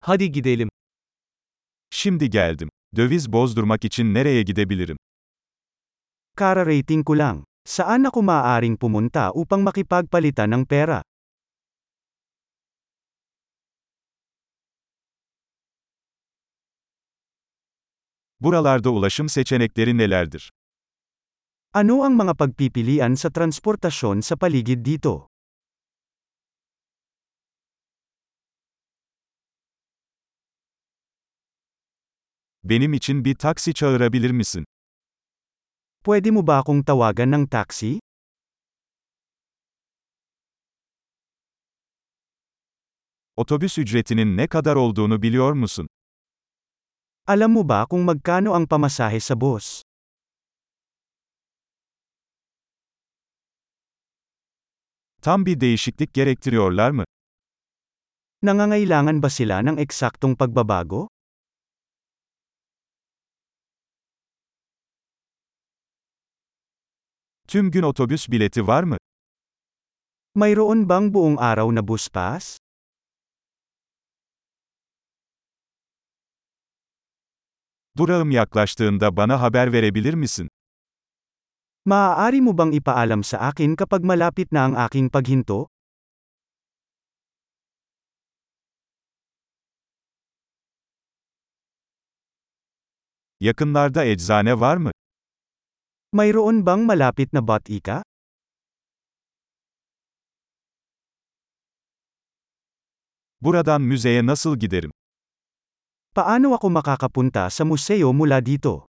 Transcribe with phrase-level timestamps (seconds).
[0.00, 0.68] Hadi gidelim.
[1.90, 2.68] Şimdi geldim.
[2.96, 4.96] Döviz bozdurmak için nereye gidebilirim?
[6.36, 7.44] Kararating ko lang.
[7.68, 11.02] Saan ako maaaring pumunta upang makipagpalitan ng pera?
[18.40, 20.50] Buralarda ulaşım seçenekleri nelerdir?
[21.70, 25.29] Ano ang mga pagpipilian sa transportasyon sa paligid dito?
[32.64, 34.64] Benim için bir taksi çağırabilir misin?
[36.04, 38.00] Pwede mo ba akong tawagan ng taxi?
[43.36, 45.88] Otobüs ücretinin ne kadar olduğunu biliyor musun?
[47.26, 49.82] Alam mo ba kung magkano ang pamasahe sa bus?
[55.22, 57.04] Tam bir değişiklik gerektiriyorlar mı?
[58.42, 61.08] Nangangailangan ba sila ng eksaktong pagbabago?
[67.50, 68.96] Tüm gün otobüs bileti var mı?
[70.34, 72.58] Mayroon bang buong araw na bus pass?
[77.96, 80.48] Durağım yaklaştığında bana haber verebilir misin?
[81.84, 85.66] Maaari mo bang ipaalam sa akin kapag malapit na ang aking paghinto?
[93.40, 94.90] Yakınlarda eczane var mı?
[96.10, 98.02] Mayroon bang malapit na botika?
[103.40, 104.90] Buradan müzeye nasıl giderim?
[106.14, 108.90] Paano ako makakapunta sa museo mula dito?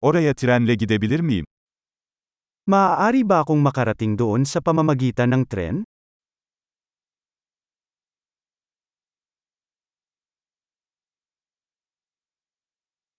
[0.00, 1.44] Oraya trenle gidebilir miyim?
[2.64, 5.84] Maaari ba akong makarating doon sa pamamagitan ng tren?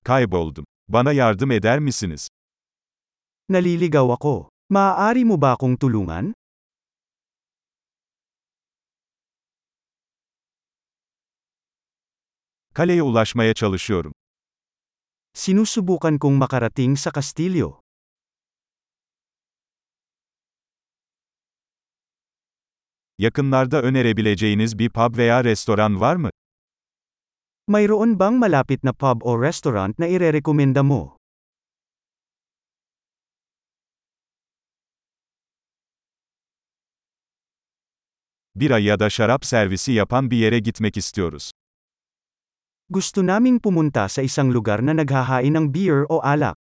[0.03, 0.65] Kayboldum.
[0.87, 2.27] Bana yardım eder misiniz?
[3.49, 4.49] Naliligaw ako.
[4.69, 6.33] Maaari mo ba akong tulungan?
[12.73, 14.13] Kaleye ulaşmaya çalışıyorum.
[15.33, 17.81] Sinusubukan kong makarating sa kastilyo.
[23.17, 26.29] Yakınlarda önerebileceğiniz bir pub veya restoran var mı?
[27.69, 31.21] Mayroon bang malapit na pub o restaurant na irerekomenda mo?
[38.57, 41.51] Bira ya da şarap servisi yapan bir yere gitmek istiyoruz.
[42.89, 46.57] Gusto naming pumunta sa isang lugar na naghahain ng beer o alak.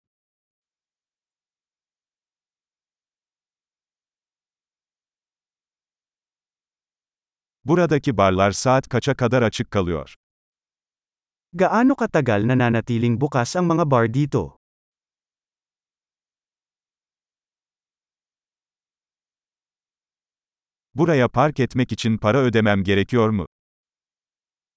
[7.64, 10.16] Buradaki barlar saat kaça kadar açık kalıyor?
[11.56, 14.60] Gaano katagal nananatiling bukas ang mga bar dito?
[20.92, 23.48] Buraya park etmek için para ödemem gerekiyor mu?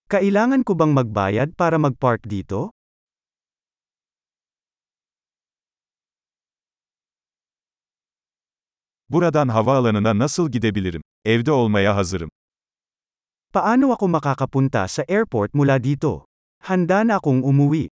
[0.08, 2.72] Kailangan ko bang magbayad para magpark dito?
[9.10, 11.02] Buradan havaalanına nasıl gidebilirim?
[11.26, 12.30] Evde olmaya hazırım.
[13.54, 16.29] Paano ako makakapunta sa airport mula dito?
[16.60, 17.90] Handa na akong umuwi.